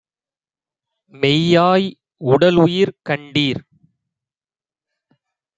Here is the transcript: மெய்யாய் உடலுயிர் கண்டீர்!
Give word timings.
மெய்யாய் 1.13 1.87
உடலுயிர் 2.21 2.93
கண்டீர்! 3.09 3.61